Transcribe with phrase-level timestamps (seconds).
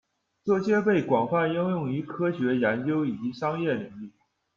[0.43, 4.09] 这些被广泛应用于科学研究以及商业领域。